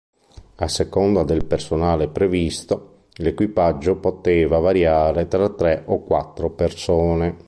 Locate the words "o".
5.85-6.01